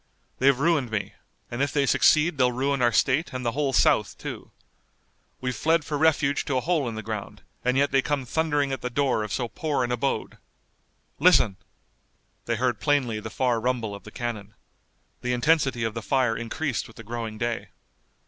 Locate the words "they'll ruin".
2.39-2.81